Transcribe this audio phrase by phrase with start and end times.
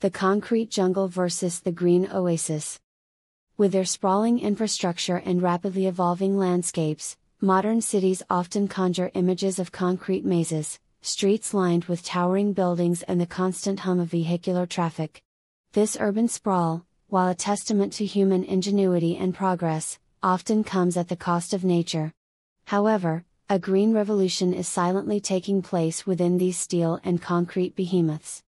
[0.00, 2.78] The concrete jungle versus the green oasis.
[3.56, 10.24] With their sprawling infrastructure and rapidly evolving landscapes, modern cities often conjure images of concrete
[10.24, 15.20] mazes, streets lined with towering buildings and the constant hum of vehicular traffic.
[15.72, 21.16] This urban sprawl, while a testament to human ingenuity and progress, often comes at the
[21.16, 22.12] cost of nature.
[22.66, 28.44] However, a green revolution is silently taking place within these steel and concrete behemoths.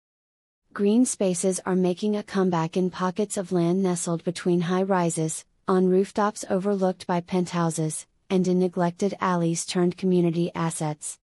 [0.72, 5.88] Green spaces are making a comeback in pockets of land nestled between high rises, on
[5.88, 11.18] rooftops overlooked by penthouses, and in neglected alleys turned community assets.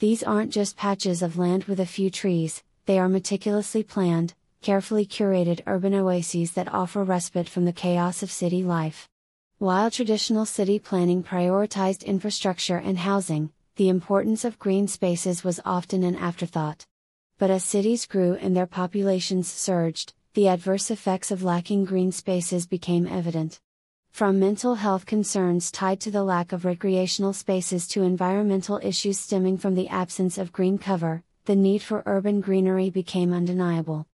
[0.00, 5.06] These aren't just patches of land with a few trees, they are meticulously planned, carefully
[5.06, 9.08] curated urban oases that offer respite from the chaos of city life.
[9.56, 16.04] While traditional city planning prioritized infrastructure and housing, the importance of green spaces was often
[16.04, 16.84] an afterthought.
[17.40, 22.66] But as cities grew and their populations surged, the adverse effects of lacking green spaces
[22.66, 23.62] became evident.
[24.10, 29.56] From mental health concerns tied to the lack of recreational spaces to environmental issues stemming
[29.56, 34.06] from the absence of green cover, the need for urban greenery became undeniable.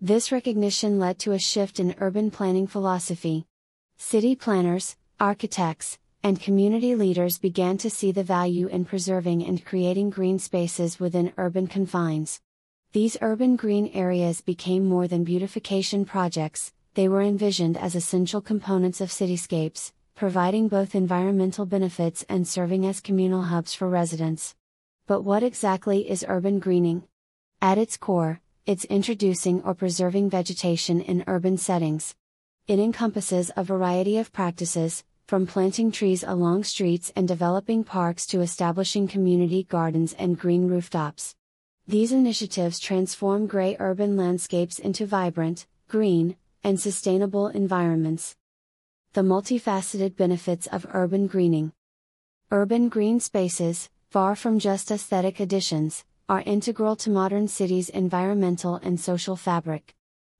[0.00, 3.44] This recognition led to a shift in urban planning philosophy.
[3.98, 10.08] City planners, architects, and community leaders began to see the value in preserving and creating
[10.08, 12.40] green spaces within urban confines.
[12.92, 19.00] These urban green areas became more than beautification projects, they were envisioned as essential components
[19.00, 24.56] of cityscapes, providing both environmental benefits and serving as communal hubs for residents.
[25.06, 27.04] But what exactly is urban greening?
[27.62, 32.16] At its core, it's introducing or preserving vegetation in urban settings.
[32.66, 38.40] It encompasses a variety of practices, from planting trees along streets and developing parks to
[38.40, 41.36] establishing community gardens and green rooftops.
[41.90, 48.36] These initiatives transform gray urban landscapes into vibrant, green, and sustainable environments.
[49.14, 51.72] The multifaceted benefits of urban greening.
[52.52, 59.00] Urban green spaces, far from just aesthetic additions, are integral to modern cities' environmental and
[59.00, 59.96] social fabric.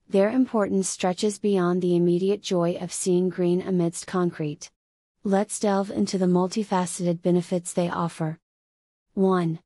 [0.08, 4.70] Their importance stretches beyond the immediate joy of seeing green amidst concrete.
[5.25, 8.38] Let's delve into the multifaceted benefits they offer.
[9.14, 9.58] 1.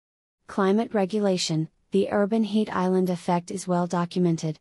[0.47, 4.59] Climate regulation The urban heat island effect is well documented.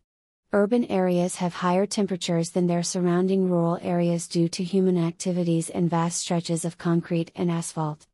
[0.52, 5.90] Urban areas have higher temperatures than their surrounding rural areas due to human activities and
[5.90, 8.06] vast stretches of concrete and asphalt.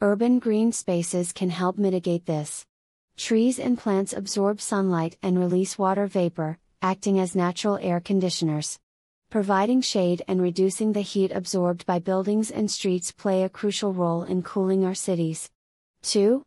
[0.00, 2.64] Urban green spaces can help mitigate this.
[3.18, 8.78] Trees and plants absorb sunlight and release water vapor, acting as natural air conditioners.
[9.28, 14.22] Providing shade and reducing the heat absorbed by buildings and streets play a crucial role
[14.22, 15.50] in cooling our cities.
[16.04, 16.42] 2.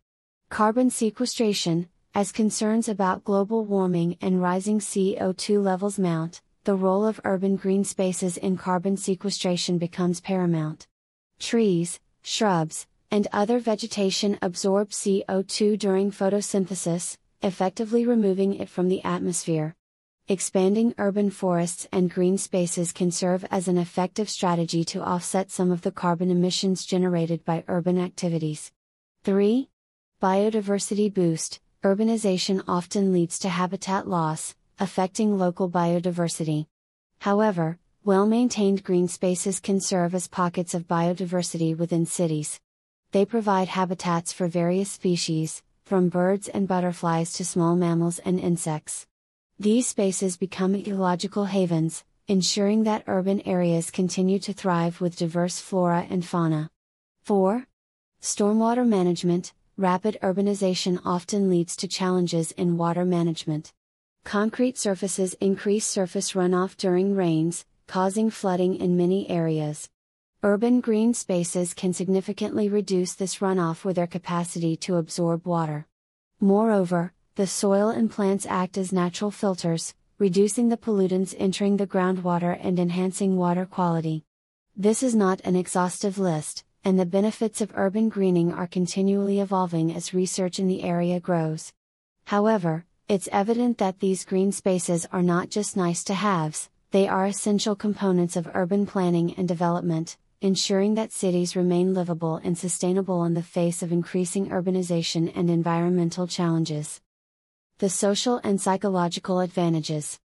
[0.49, 7.19] Carbon sequestration As concerns about global warming and rising CO2 levels mount, the role of
[7.25, 10.87] urban green spaces in carbon sequestration becomes paramount.
[11.39, 19.75] Trees, shrubs, and other vegetation absorb CO2 during photosynthesis, effectively removing it from the atmosphere.
[20.29, 25.69] Expanding urban forests and green spaces can serve as an effective strategy to offset some
[25.69, 28.71] of the carbon emissions generated by urban activities.
[29.25, 29.67] 3.
[30.21, 36.65] Biodiversity boost Urbanization often leads to habitat loss, affecting local biodiversity.
[37.19, 42.59] However, well maintained green spaces can serve as pockets of biodiversity within cities.
[43.11, 49.05] They provide habitats for various species, from birds and butterflies to small mammals and insects.
[49.59, 56.07] These spaces become ecological havens, ensuring that urban areas continue to thrive with diverse flora
[56.09, 56.71] and fauna.
[57.25, 57.67] 4.
[58.23, 63.73] Stormwater management Rapid urbanization often leads to challenges in water management.
[64.23, 69.89] Concrete surfaces increase surface runoff during rains, causing flooding in many areas.
[70.43, 75.87] Urban green spaces can significantly reduce this runoff with their capacity to absorb water.
[76.39, 82.57] Moreover, the soil and plants act as natural filters, reducing the pollutants entering the groundwater
[82.63, 84.23] and enhancing water quality.
[84.77, 89.91] This is not an exhaustive list, and the benefits of urban greening are continually evolving
[89.91, 91.73] as research in the area grows.
[92.25, 97.25] However, it's evident that these green spaces are not just nice to haves, they are
[97.25, 103.33] essential components of urban planning and development, ensuring that cities remain livable and sustainable in
[103.33, 107.01] the face of increasing urbanization and environmental challenges.
[107.79, 110.19] The social and psychological advantages.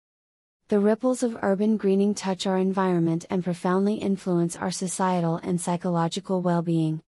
[0.68, 6.42] The ripples of urban greening touch our environment and profoundly influence our societal and psychological
[6.42, 7.00] well being.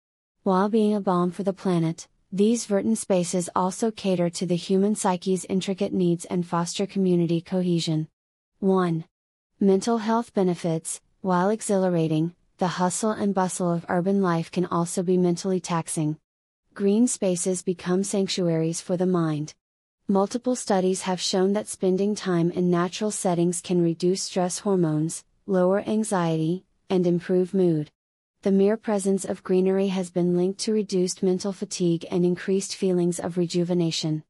[0.45, 4.95] While being a balm for the planet, These verdant spaces also cater to the human
[4.95, 8.07] psyche's intricate needs and foster community cohesion.
[8.61, 9.07] 1.
[9.61, 15.17] Mental health benefits While exhilarating, the hustle and bustle of urban life can also be
[15.17, 16.19] mentally taxing.
[16.75, 19.55] Green spaces become sanctuaries for the mind.
[20.11, 25.81] Multiple studies have shown that spending time in natural settings can reduce stress hormones, lower
[25.81, 27.91] anxiety, and improve mood.
[28.41, 33.21] The mere presence of greenery has been linked to reduced mental fatigue and increased feelings
[33.21, 34.25] of rejuvenation.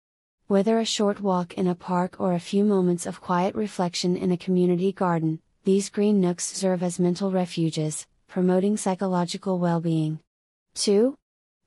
[0.48, 4.32] Whether a short walk in a park or a few moments of quiet reflection in
[4.32, 10.18] a community garden, these green nooks serve as mental refuges, promoting psychological well being.
[10.74, 11.16] 2.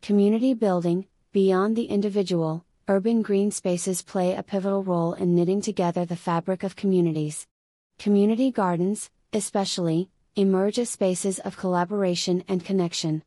[0.02, 6.04] Community building Beyond the individual, urban green spaces play a pivotal role in knitting together
[6.04, 7.48] the fabric of communities.
[7.98, 13.24] Community gardens, especially, emerge as spaces of collaboration and connection.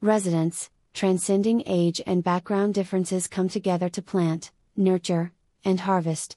[0.00, 5.30] Residents, transcending age and background differences, come together to plant, nurture,
[5.64, 6.36] and harvest.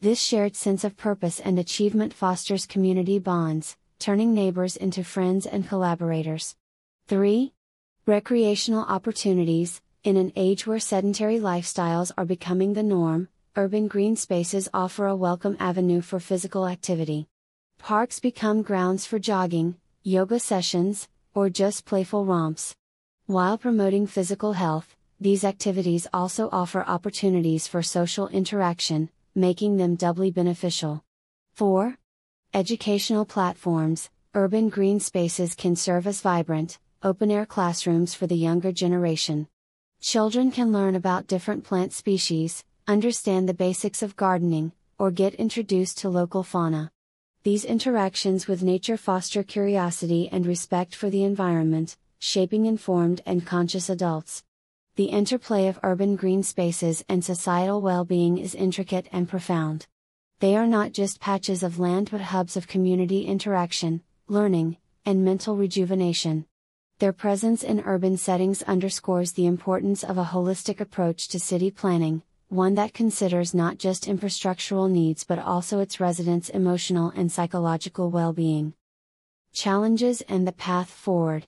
[0.00, 5.68] This shared sense of purpose and achievement fosters community bonds, turning neighbors into friends and
[5.68, 6.56] collaborators.
[7.06, 7.52] 3.
[8.04, 14.68] Recreational opportunities In an age where sedentary lifestyles are becoming the norm, urban green spaces
[14.72, 17.26] offer a welcome avenue for physical activity.
[17.78, 19.74] Parks become grounds for jogging,
[20.04, 22.72] yoga sessions, or just playful romps.
[23.26, 30.30] While promoting physical health, these activities also offer opportunities for social interaction, making them doubly
[30.30, 31.02] beneficial.
[31.54, 31.98] 4.
[32.54, 38.70] Educational platforms Urban green spaces can serve as vibrant, open air classrooms for the younger
[38.70, 39.48] generation.
[40.06, 44.70] Children can learn about different plant species, understand the basics of gardening,
[45.00, 46.92] or get introduced to local fauna.
[47.42, 53.88] These interactions with nature foster curiosity and respect for the environment, shaping informed and conscious
[53.88, 54.44] adults.
[54.94, 59.88] The interplay of urban green spaces and societal well being is intricate and profound.
[60.38, 65.56] They are not just patches of land but hubs of community interaction, learning, and mental
[65.56, 66.46] rejuvenation.
[66.98, 72.22] Their presence in urban settings underscores the importance of a holistic approach to city planning,
[72.48, 78.32] one that considers not just infrastructural needs but also its residents' emotional and psychological well
[78.32, 78.72] being.
[79.52, 81.46] Challenges and the path forward.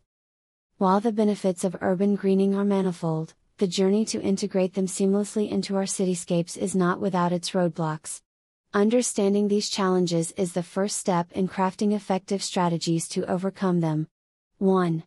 [0.76, 5.76] While the benefits of urban greening are manifold, the journey to integrate them seamlessly into
[5.76, 8.20] our cityscapes is not without its roadblocks.
[8.74, 14.08] Understanding these challenges is the first step in crafting effective strategies to overcome them.
[14.58, 15.04] 1.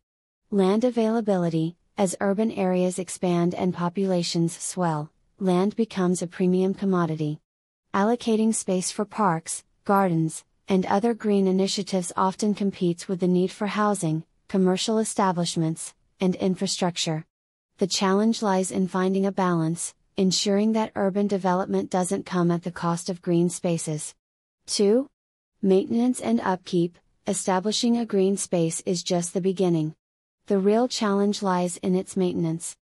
[0.54, 5.10] Land availability As urban areas expand and populations swell,
[5.40, 7.40] land becomes a premium commodity.
[7.94, 13.68] Allocating space for parks, gardens, and other green initiatives often competes with the need for
[13.68, 17.26] housing, commercial establishments, and infrastructure.
[17.78, 22.72] The challenge lies in finding a balance, ensuring that urban development doesn't come at the
[22.72, 24.16] cost of green spaces.
[24.66, 25.08] 2.
[25.62, 29.96] Maintenance and upkeep Establishing a green space is just the beginning.
[30.52, 32.76] The real challenge lies in its maintenance.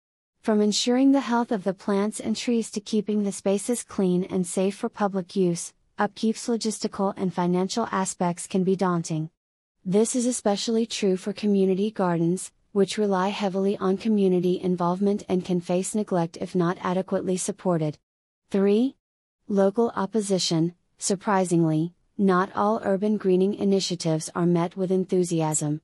[0.41, 4.47] From ensuring the health of the plants and trees to keeping the spaces clean and
[4.47, 9.31] safe for public use, upkeep's logistical and financial aspects can be daunting.
[9.85, 15.61] This is especially true for community gardens, which rely heavily on community involvement and can
[15.61, 17.99] face neglect if not adequately supported.
[18.53, 18.95] 3.
[19.49, 25.81] Local opposition Surprisingly, not all urban greening initiatives are met with enthusiasm.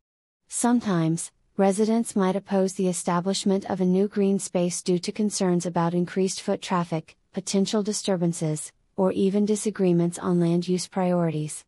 [0.47, 5.95] Sometimes, residents might oppose the establishment of a new green space due to concerns about
[5.95, 11.65] increased foot traffic, potential disturbances, or even disagreements on land use priorities.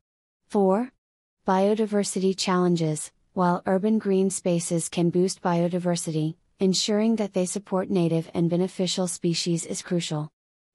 [0.48, 0.90] 4.
[1.46, 8.48] Biodiversity challenges while urban green spaces can boost biodiversity, ensuring that they support native and
[8.48, 10.30] beneficial species is crucial.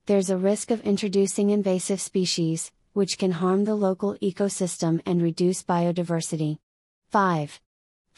[0.08, 5.64] There's a risk of introducing invasive species, which can harm the local ecosystem and reduce
[5.64, 6.58] biodiversity.
[7.12, 7.62] 5.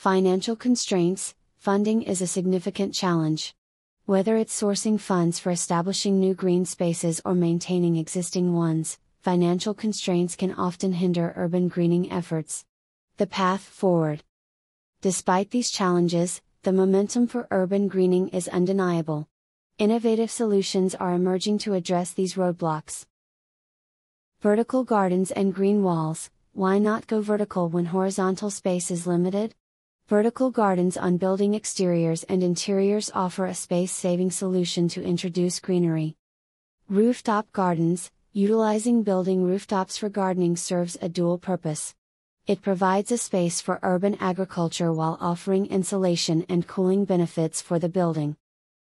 [0.01, 3.53] Financial constraints Funding is a significant challenge.
[4.05, 10.35] Whether it's sourcing funds for establishing new green spaces or maintaining existing ones, financial constraints
[10.35, 12.65] can often hinder urban greening efforts.
[13.17, 14.23] The path forward.
[15.01, 19.27] Despite these challenges, the momentum for urban greening is undeniable.
[19.77, 23.05] Innovative solutions are emerging to address these roadblocks.
[24.39, 29.53] Vertical gardens and green walls why not go vertical when horizontal space is limited?
[30.11, 36.17] Vertical gardens on building exteriors and interiors offer a space saving solution to introduce greenery.
[36.89, 41.95] Rooftop gardens, utilizing building rooftops for gardening serves a dual purpose.
[42.45, 47.87] It provides a space for urban agriculture while offering insulation and cooling benefits for the
[47.87, 48.35] building.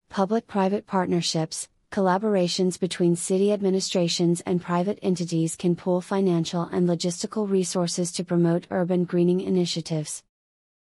[0.09, 7.47] public private partnerships, collaborations between city administrations and private entities can pool financial and logistical
[7.47, 10.23] resources to promote urban greening initiatives.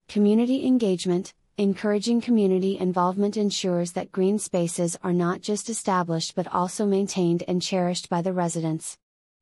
[0.07, 6.85] Community engagement, encouraging community involvement ensures that green spaces are not just established but also
[6.85, 8.97] maintained and cherished by the residents.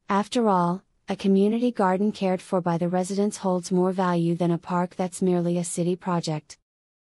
[0.09, 4.57] After all, a community garden cared for by the residents holds more value than a
[4.57, 6.57] park that's merely a city project.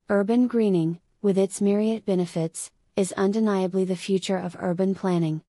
[0.10, 5.42] Urban greening, with its myriad benefits, is undeniably the future of urban planning.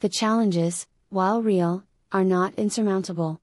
[0.00, 1.82] The challenges, while real,
[2.12, 3.40] are not insurmountable.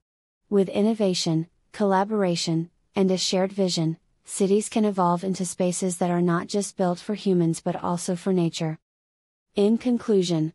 [0.48, 6.46] With innovation, collaboration, and a shared vision, cities can evolve into spaces that are not
[6.46, 8.78] just built for humans but also for nature.
[9.54, 10.52] In conclusion,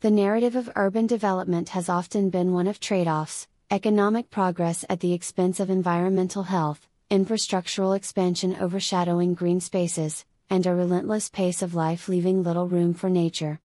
[0.00, 5.00] the narrative of urban development has often been one of trade offs, economic progress at
[5.00, 11.74] the expense of environmental health, infrastructural expansion overshadowing green spaces, and a relentless pace of
[11.74, 13.60] life leaving little room for nature.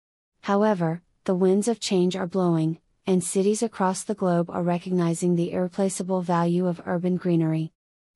[0.42, 5.52] However, the winds of change are blowing, and cities across the globe are recognizing the
[5.52, 7.73] irreplaceable value of urban greenery.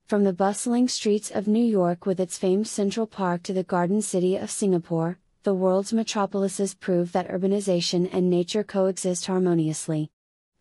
[0.08, 4.00] From the bustling streets of New York with its famed Central Park to the Garden
[4.00, 10.10] City of Singapore, the world's metropolises prove that urbanization and nature coexist harmoniously.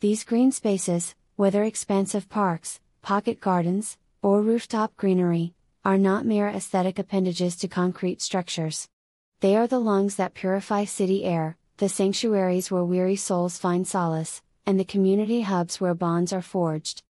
[0.02, 5.54] These green spaces, whether expansive parks, pocket gardens, or rooftop greenery,
[5.86, 8.90] are not mere aesthetic appendages to concrete structures.
[9.40, 14.42] They are the lungs that purify city air, the sanctuaries where weary souls find solace,
[14.66, 17.02] and the community hubs where bonds are forged.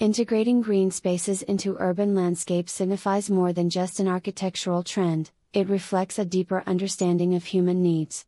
[0.00, 6.18] Integrating green spaces into urban landscapes signifies more than just an architectural trend, it reflects
[6.18, 8.24] a deeper understanding of human needs.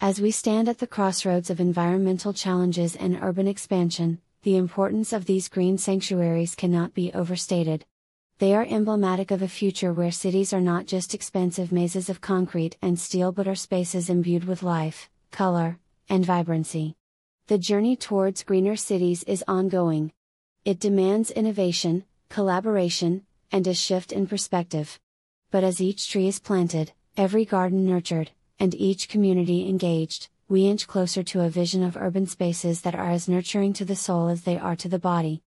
[0.00, 5.26] As we stand at the crossroads of environmental challenges and urban expansion, the importance of
[5.26, 7.84] these green sanctuaries cannot be overstated.
[8.38, 12.76] They are emblematic of a future where cities are not just expensive mazes of concrete
[12.82, 16.96] and steel but are spaces imbued with life, color, and vibrancy.
[17.46, 20.10] The journey towards greener cities is ongoing,
[20.64, 25.00] it demands innovation, collaboration, and a shift in perspective.
[25.50, 30.86] But as each tree is planted, every garden nurtured, and each community engaged, we inch
[30.86, 34.42] closer to a vision of urban spaces that are as nurturing to the soul as
[34.42, 35.42] they are to the body.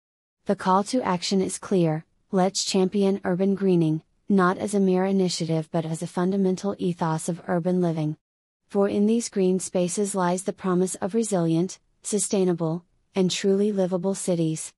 [0.45, 5.69] The call to action is clear let's champion urban greening, not as a mere initiative
[5.72, 8.17] but as a fundamental ethos of urban living.
[8.67, 12.84] For in these green spaces lies the promise of resilient, sustainable,
[13.15, 14.74] and truly livable cities.